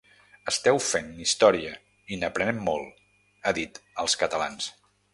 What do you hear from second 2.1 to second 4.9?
i n’aprenem molt, ha dit als catalans.